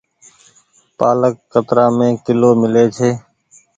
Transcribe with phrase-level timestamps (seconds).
[0.97, 3.09] پآلڪ ڪترآ مي ڪلو ميلي ڇي۔